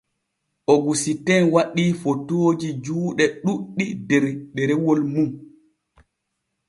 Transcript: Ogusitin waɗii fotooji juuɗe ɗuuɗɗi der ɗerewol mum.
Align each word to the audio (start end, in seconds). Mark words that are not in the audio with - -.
Ogusitin 0.73 1.43
waɗii 1.53 1.97
fotooji 2.01 2.69
juuɗe 2.83 3.25
ɗuuɗɗi 3.43 3.85
der 4.07 4.23
ɗerewol 4.55 4.99
mum. 5.13 5.29